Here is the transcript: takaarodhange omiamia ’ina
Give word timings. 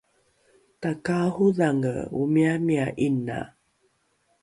takaarodhange 0.81 1.93
omiamia 2.21 2.87
’ina 3.07 3.39